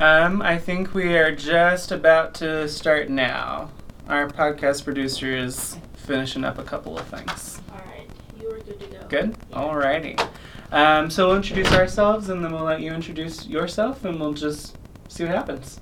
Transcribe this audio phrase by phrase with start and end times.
[0.00, 3.70] Um, I think we are just about to start now.
[4.08, 7.60] Our podcast producer is finishing up a couple of things.
[7.72, 8.08] All right,
[8.40, 9.06] you are good to go.
[9.08, 9.36] Good?
[9.50, 9.56] Yeah.
[9.56, 10.28] Alrighty.
[10.70, 14.76] Um, so we'll introduce ourselves and then we'll let you introduce yourself and we'll just
[15.08, 15.80] see what happens.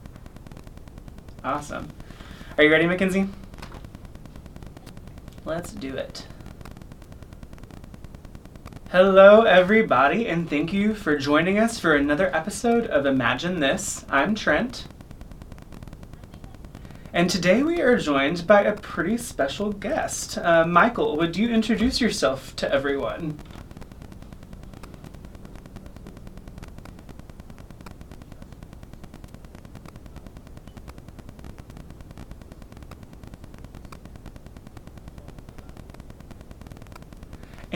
[1.45, 1.89] Awesome.
[2.57, 3.29] Are you ready, Mackenzie?
[5.45, 6.27] Let's do it.
[8.93, 14.07] Hello, everybody, and thank you for joining us for another episode of Imagine This.
[14.09, 14.87] I'm Trent.
[17.13, 20.39] And today we are joined by a pretty special guest.
[20.39, 23.41] Uh, Michael, would you introduce yourself to everyone?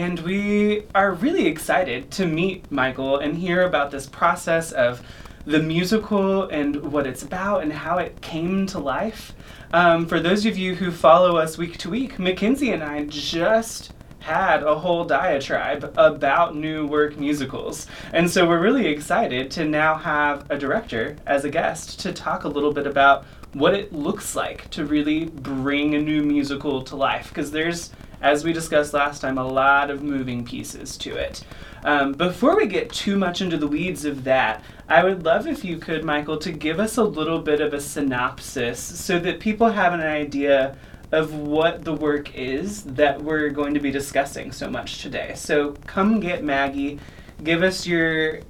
[0.01, 5.03] And we are really excited to meet Michael and hear about this process of
[5.45, 9.35] the musical and what it's about and how it came to life.
[9.75, 13.93] Um, for those of you who follow us week to week, Mackenzie and I just
[14.21, 17.87] had a whole diatribe about new work musicals.
[18.15, 22.45] And so we're really excited to now have a director as a guest to talk
[22.45, 26.97] a little bit about what it looks like to really bring a new musical to
[26.97, 27.29] life.
[27.29, 31.45] Because there's, as we discussed last time, a lot of moving pieces to it.
[31.85, 35.65] Um, before we get too much into the weeds of that, I would love if
[35.65, 39.71] you could, Michael, to give us a little bit of a synopsis so that people
[39.71, 40.77] have an idea
[41.13, 45.33] of what the work is that we're going to be discussing so much today.
[45.35, 47.01] So come get Maggie,
[47.43, 48.41] give us your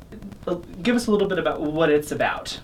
[0.46, 2.58] uh, give us a little bit about what it's about.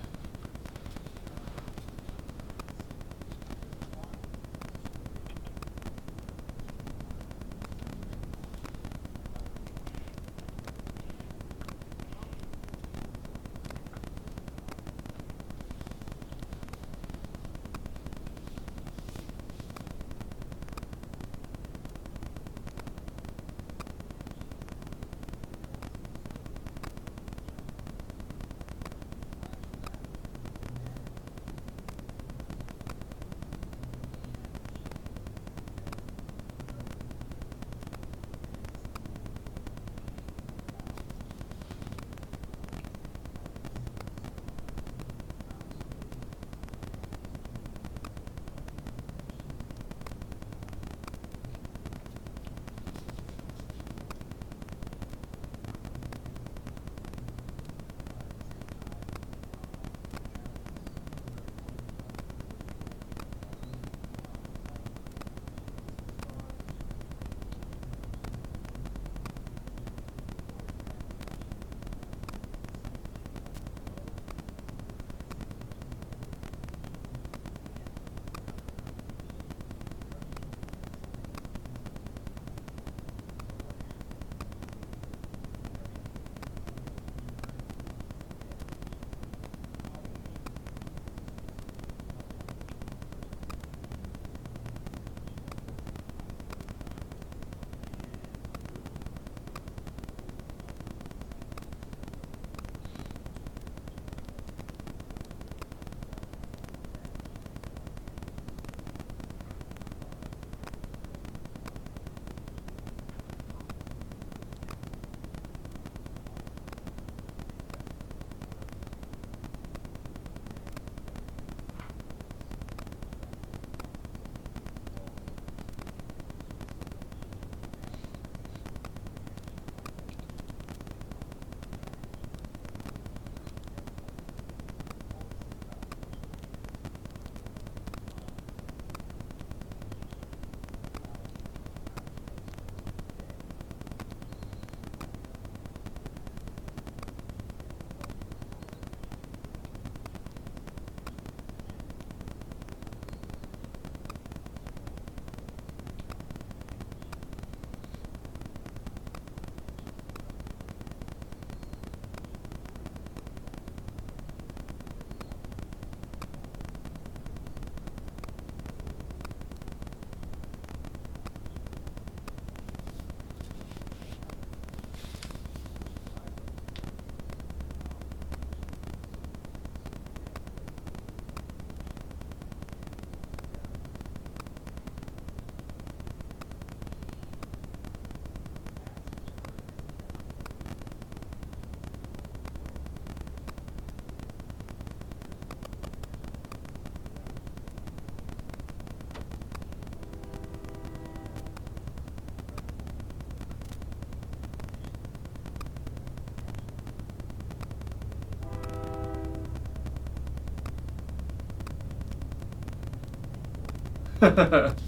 [214.27, 214.86] ハハハハ。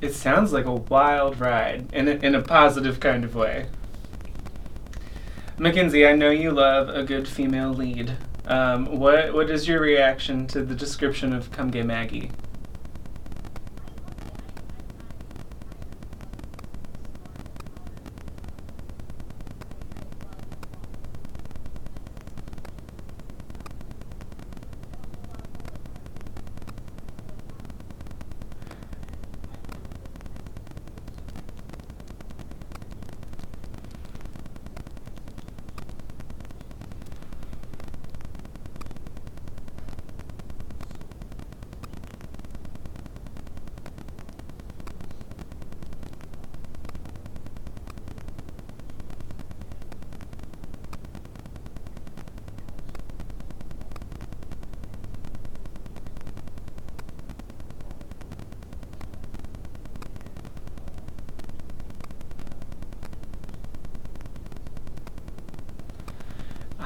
[0.00, 3.68] it sounds like a wild ride in a, in a positive kind of way.
[5.56, 8.16] Mackenzie, I know you love a good female lead.
[8.48, 12.30] Um, what what is your reaction to the description of Come Get Maggie?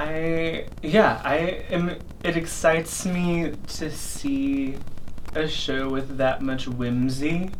[0.02, 4.76] I yeah, I am it excites me to see
[5.36, 7.50] a show with that much whimsy.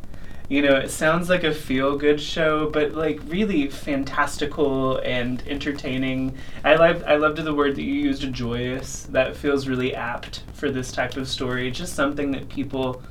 [0.49, 6.37] You know, it sounds like a feel good show, but like really fantastical and entertaining.
[6.65, 9.05] I loved I loved the word that you used, joyous.
[9.05, 11.71] That feels really apt for this type of story.
[11.71, 13.05] Just something that people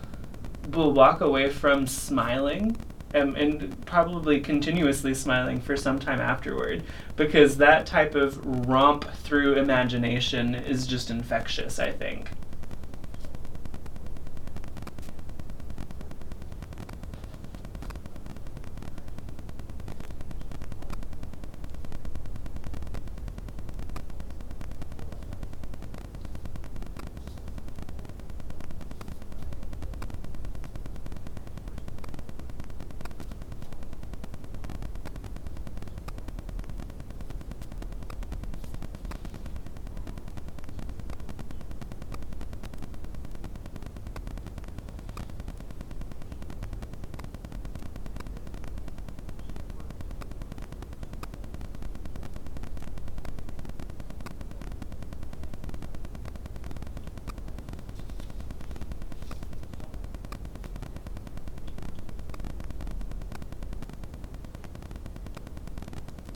[0.71, 2.75] will walk away from smiling
[3.13, 6.83] and, and probably continuously smiling for some time afterward
[7.15, 12.29] because that type of romp through imagination is just infectious, I think.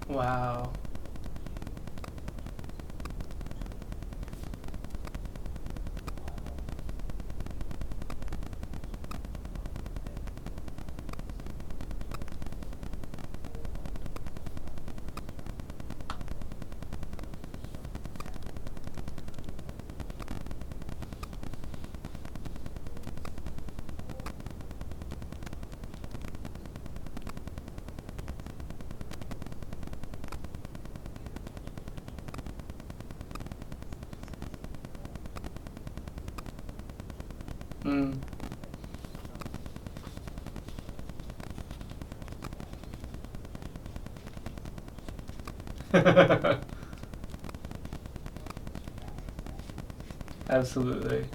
[0.08, 0.75] Wow.
[37.96, 38.20] Mm.
[50.50, 51.30] Absolutely.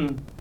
[0.00, 0.39] Hmm.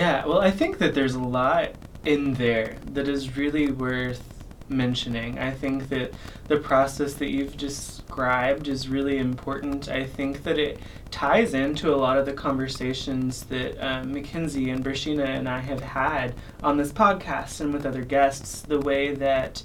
[0.00, 1.72] Yeah, well, I think that there's a lot
[2.06, 4.22] in there that is really worth
[4.66, 5.38] mentioning.
[5.38, 6.14] I think that
[6.48, 9.90] the process that you've described is really important.
[9.90, 14.82] I think that it ties into a lot of the conversations that um, Mackenzie and
[14.82, 18.62] Brashina and I have had on this podcast and with other guests.
[18.62, 19.62] The way that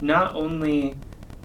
[0.00, 0.94] not only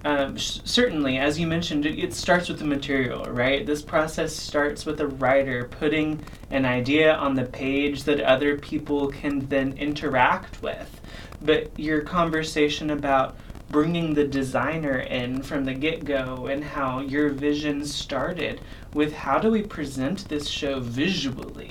[0.06, 3.66] um, sh- certainly, as you mentioned, it, it, starts with the material, right?
[3.66, 9.08] This process starts with a writer putting an idea on the page that other people
[9.08, 11.02] can then interact with.
[11.42, 13.38] But your conversation about
[13.70, 18.62] bringing the designer in from the get go and how your vision started
[18.94, 21.67] with how do we present this show visually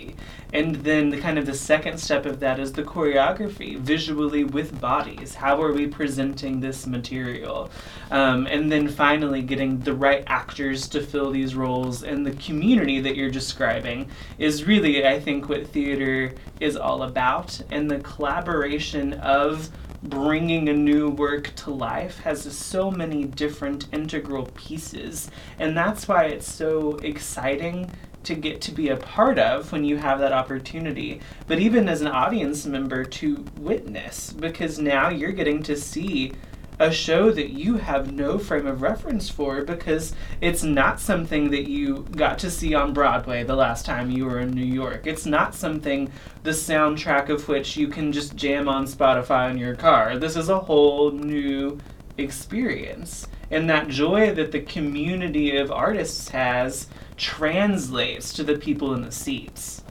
[0.57, 4.81] and then the kind of the second step of that is the choreography visually with
[4.81, 5.35] bodies.
[5.35, 7.71] How are we presenting this material?
[8.11, 12.05] Um, and then finally getting the right actors to fill these roles.
[12.05, 17.61] And the community that you're describing is really i think what theater is all about.
[17.71, 19.69] And the collaboration of
[20.05, 25.31] bringing a new work to life has so many different integral pieces.
[25.59, 27.91] And that's why it's so exciting
[28.27, 32.01] to get to be a part of when you have that opportunity, but even as
[32.01, 36.33] an audience member to witness, because now you're getting to see
[36.79, 41.69] a show that you have no frame of reference for because it's not something that
[41.69, 45.07] you got to see on Broadway the last time you were in New York.
[45.07, 46.11] It's not something
[46.43, 50.19] the soundtrack of which you can just jam on Spotify in your car.
[50.19, 51.79] This is a whole new
[52.19, 59.03] experience and that joy that the community of artists has translates to the people in
[59.03, 59.83] the seats.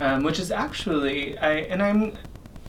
[0.00, 2.16] um, which is actually I and I'm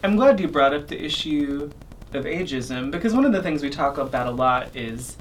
[0.04, 1.72] I'm glad you brought up the issue
[2.14, 5.16] of ageism because one of the things we talk about a lot is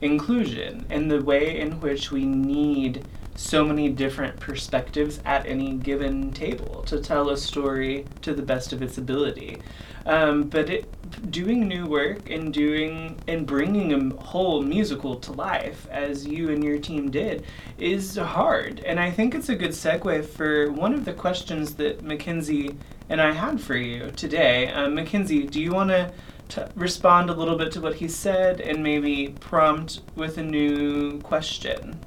[0.00, 3.04] inclusion and the way in which we need
[3.36, 8.72] so many different perspectives at any given table to tell a story to the best
[8.72, 9.58] of its ability.
[10.06, 15.88] Um, but it, doing new work and doing and bringing a whole musical to life,
[15.90, 17.44] as you and your team did,
[17.78, 18.80] is hard.
[18.80, 22.76] And I think it's a good segue for one of the questions that Mackenzie
[23.08, 24.68] and I had for you today.
[24.68, 26.12] Um, Mackenzie, do you want to?
[26.76, 31.98] respond a little bit to what he said and maybe prompt with a new question.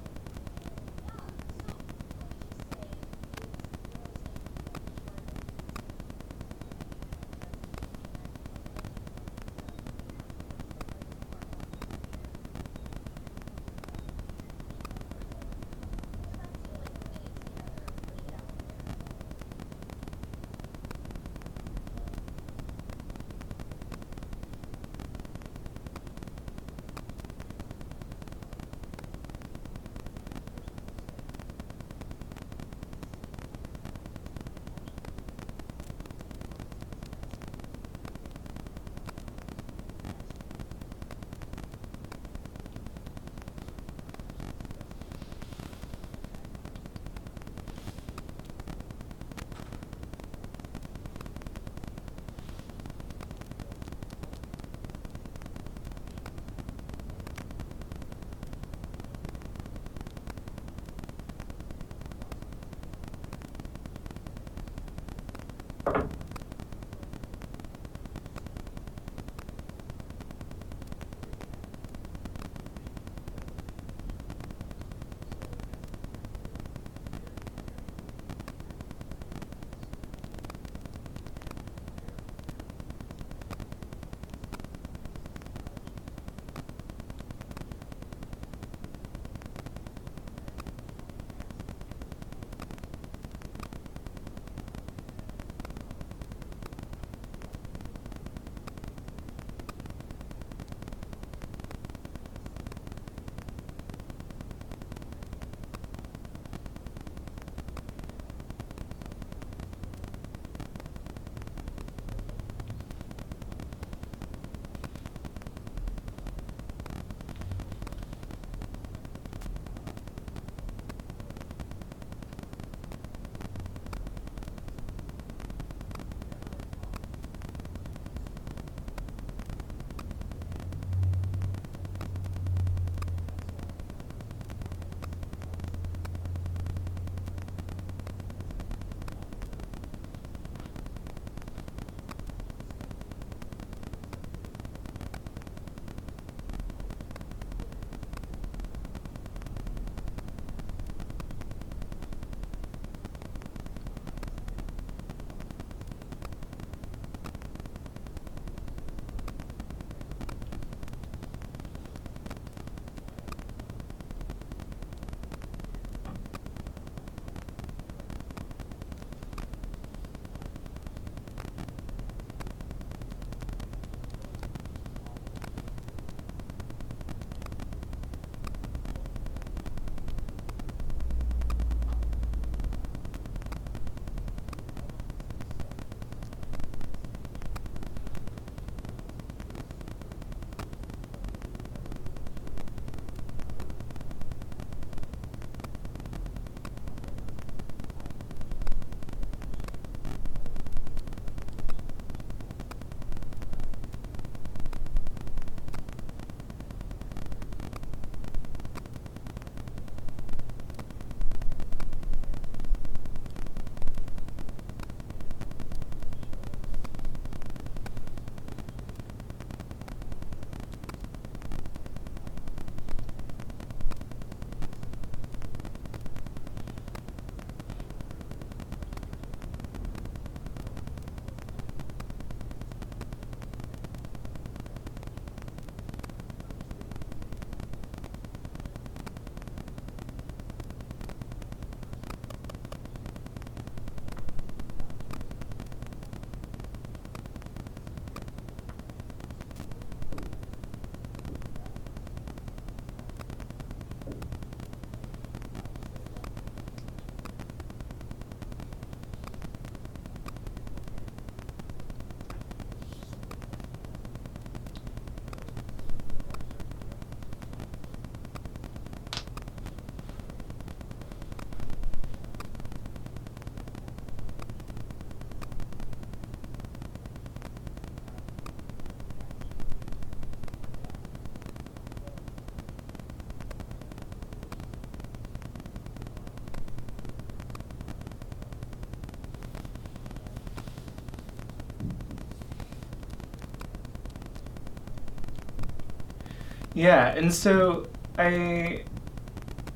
[296.77, 297.87] Yeah, and so
[298.19, 298.83] I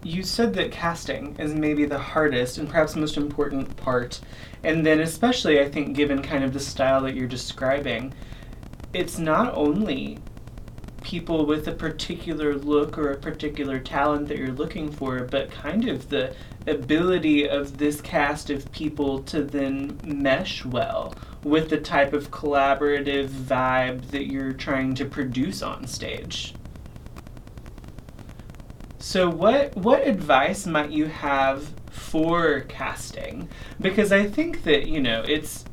[0.04, 4.20] you said that casting is maybe the hardest and perhaps most important part.
[4.64, 8.14] And then especially I think given kind of the style that you're describing,
[8.94, 10.20] it's not only
[11.02, 15.90] people with a particular look or a particular talent that you're looking for, but kind
[15.90, 16.36] of the
[16.68, 23.28] ability of this cast of people to then mesh well with the type of collaborative
[23.28, 26.54] vibe that you're trying to produce on stage.
[29.12, 33.50] So what what advice might you have for casting?
[33.82, 35.66] Because I think that, you know, it's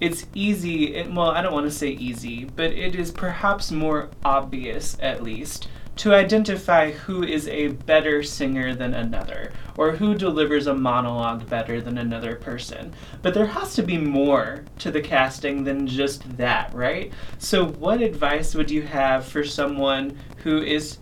[0.00, 4.08] it's easy, it, well, I don't want to say easy, but it is perhaps more
[4.24, 10.66] obvious at least to identify who is a better singer than another, or who delivers
[10.66, 12.94] a monologue better than another person.
[13.20, 17.12] But there has to be more to the casting than just that, right?
[17.36, 20.96] So, what advice would you have for someone who is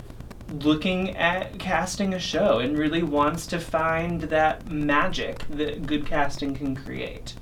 [0.62, 6.54] looking at casting a show and really wants to find that magic that good casting
[6.54, 7.34] can create?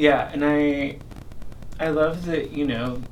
[0.00, 0.96] Yeah, and I
[1.78, 3.02] I love that, you know,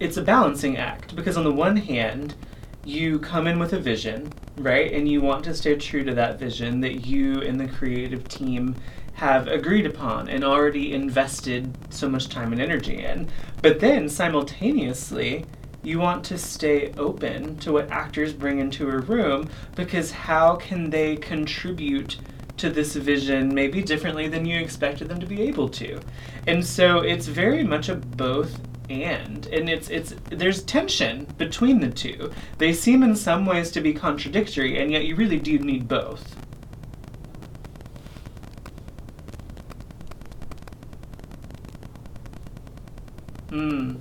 [0.00, 2.34] it's a balancing act because on the one hand,
[2.82, 4.90] you come in with a vision, right?
[4.90, 8.74] And you want to stay true to that vision that you and the creative team
[9.12, 13.28] have agreed upon and already invested so much time and energy in.
[13.60, 15.44] But then simultaneously,
[15.82, 20.88] you want to stay open to what actors bring into a room because how can
[20.88, 22.16] they contribute
[22.60, 26.00] to this vision maybe differently than you expected them to be able to?
[26.46, 31.90] And so it's very much a both and and it's it's there's tension between the
[31.90, 32.30] two.
[32.58, 36.36] They seem in some ways to be contradictory and yet you really do need both.
[43.50, 43.96] Hmm.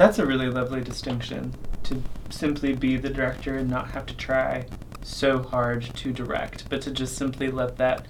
[0.00, 4.64] That's a really lovely distinction to simply be the director and not have to try
[5.02, 8.06] so hard to direct, but to just simply let that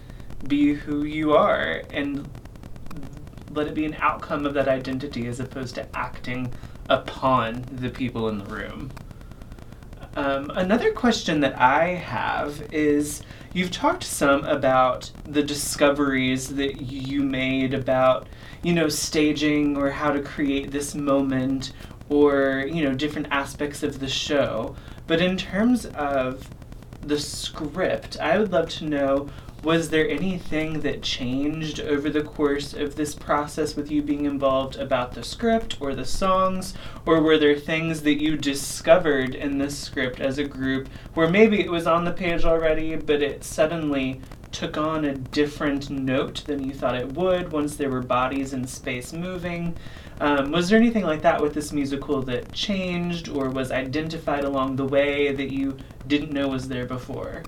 [0.46, 2.28] be who you are and
[3.50, 6.52] let it be an outcome of that identity as opposed to acting
[6.88, 8.92] upon the people in the room.
[10.14, 13.22] Um, another question that I have is
[13.52, 18.28] you've talked some about the discoveries that you made about
[18.62, 21.72] you know, staging or how to create this moment
[22.08, 24.74] or, you know, different aspects of the show.
[25.06, 26.48] But in terms of
[27.02, 29.30] the script, I would love to know
[29.62, 34.76] was there anything that changed over the course of this process with you being involved
[34.76, 36.72] about the script or the songs?
[37.04, 41.60] Or were there things that you discovered in this script as a group where maybe
[41.60, 44.22] it was on the page already, but it suddenly
[44.52, 48.66] took on a different note than you thought it would once there were bodies in
[48.66, 49.76] space moving.
[50.20, 54.76] Um, was there anything like that with this musical that changed or was identified along
[54.76, 55.76] the way that you
[56.06, 57.42] didn't know was there before?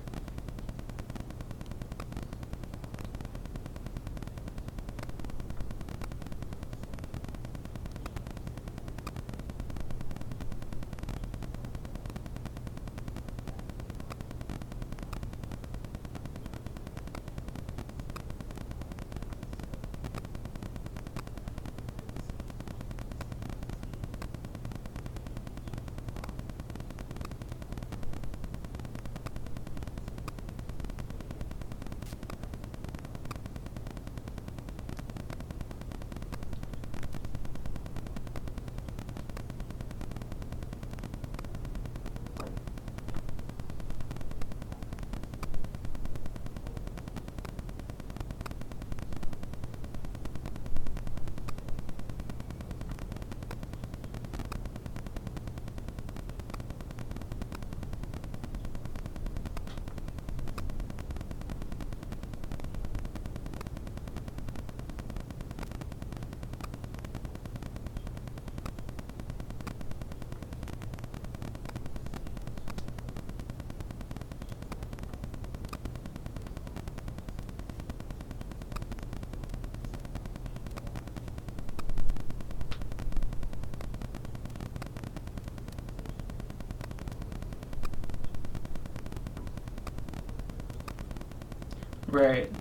[92.13, 92.51] Right.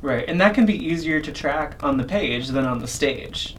[0.00, 3.55] Right, and that can be easier to track on the page than on the stage.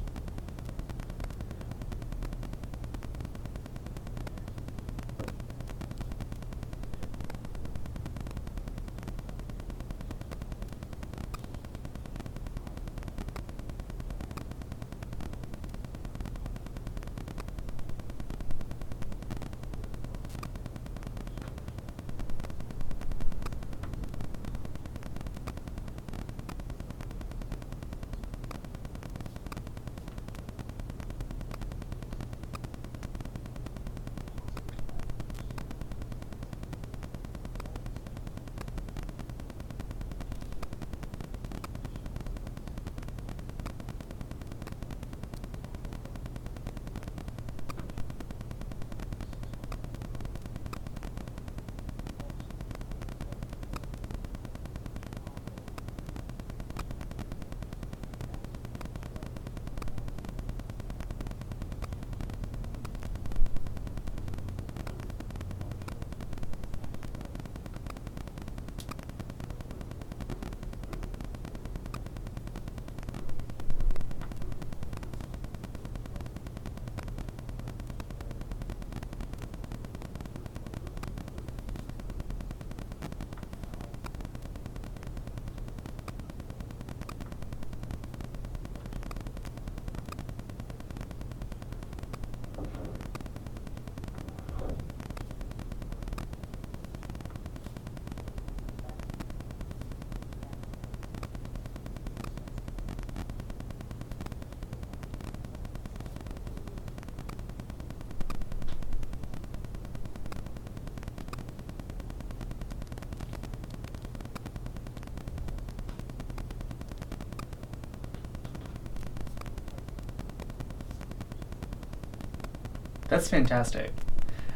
[123.07, 123.91] That's fantastic.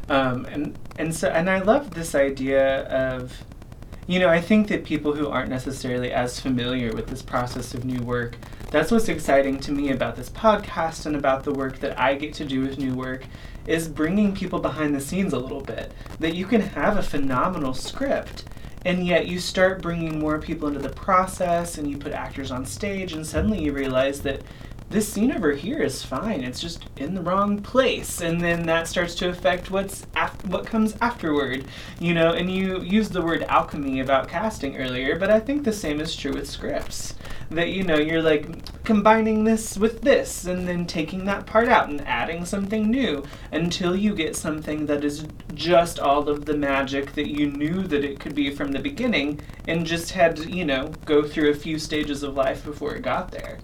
[0.09, 3.43] Um, and and so and I love this idea of
[4.07, 7.85] you know, I think that people who aren't necessarily as familiar with this process of
[7.85, 8.35] new work,
[8.69, 12.33] that's what's exciting to me about this podcast and about the work that I get
[12.35, 13.23] to do with new work
[13.67, 15.93] is bringing people behind the scenes a little bit.
[16.19, 18.45] That you can have a phenomenal script
[18.83, 22.65] and yet you start bringing more people into the process and you put actors on
[22.65, 24.41] stage and suddenly you realize that
[24.91, 26.43] this scene over here is fine.
[26.43, 30.65] It's just in the wrong place, and then that starts to affect what's af- what
[30.65, 31.65] comes afterward.
[31.99, 35.71] You know, and you used the word alchemy about casting earlier, but I think the
[35.71, 37.15] same is true with scripts.
[37.49, 41.87] That you know, you're like combining this with this, and then taking that part out
[41.87, 43.23] and adding something new
[43.53, 48.03] until you get something that is just all of the magic that you knew that
[48.03, 49.39] it could be from the beginning,
[49.69, 53.03] and just had to, you know, go through a few stages of life before it
[53.03, 53.57] got there.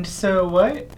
[0.00, 0.89] And so what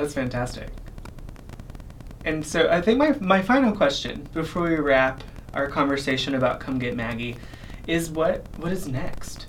[0.00, 0.70] That's fantastic.
[2.24, 5.22] And so I think my, my final question before we wrap
[5.52, 7.36] our conversation about Come Get Maggie
[7.86, 9.48] is what what is next?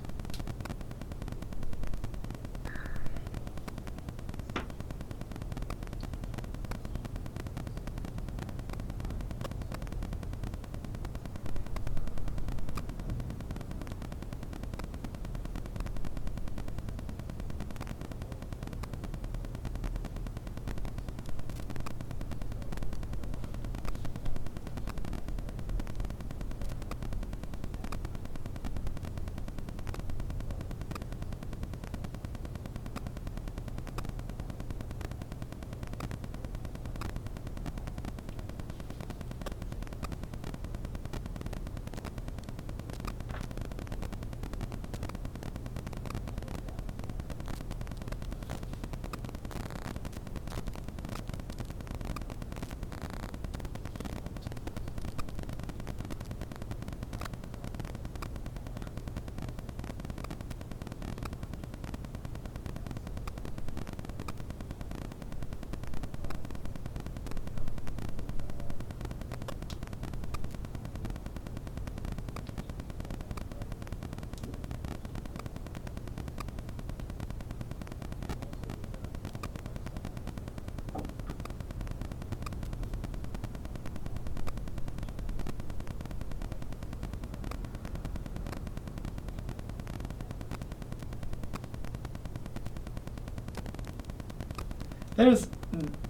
[95.21, 95.47] That is,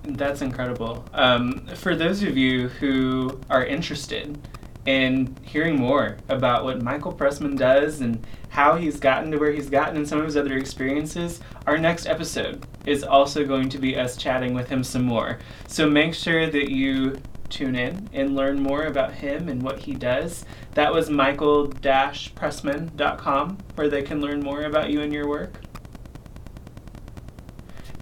[0.05, 1.03] that's incredible.
[1.14, 4.39] Um, for those of you who are interested
[4.86, 9.70] in hearing more about what Michael Pressman does and how he's gotten to where he's
[9.70, 13.97] gotten and some of his other experiences, our next episode is also going to be
[13.97, 15.39] us chatting with him some more.
[15.68, 17.18] So make sure that you
[17.49, 20.45] tune in and learn more about him and what he does.
[20.76, 25.59] That was michael-pressman.com where they can learn more about you and your work.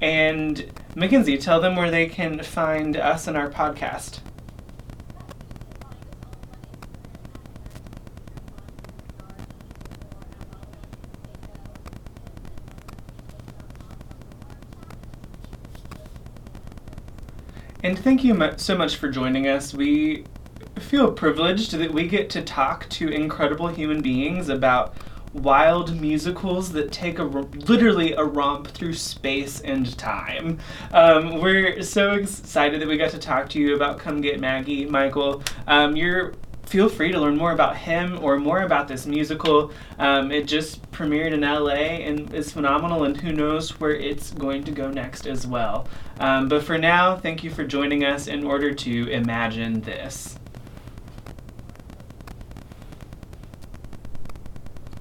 [0.02, 4.20] And Mackenzie, tell them where they can find us and our podcast.
[17.82, 19.74] And thank you so much for joining us.
[19.74, 20.26] We
[20.78, 24.96] feel privileged that we get to talk to incredible human beings about
[25.34, 30.60] wild musicals that take a literally a romp through space and time.
[30.92, 34.86] Um, we're so excited that we got to talk to you about Come Get Maggie,
[34.86, 35.44] Michael.
[35.68, 36.34] Um, you're
[36.70, 39.72] feel free to learn more about him or more about this musical.
[39.98, 44.64] Um, it just premiered in LA and is phenomenal, and who knows where it's going
[44.66, 45.88] to go next as well.
[46.20, 50.39] Um, but for now, thank you for joining us in order to imagine this.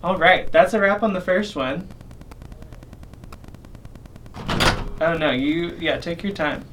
[0.03, 1.89] All right, that's a wrap on the first one.
[5.01, 6.65] Oh no, you, yeah, take your time.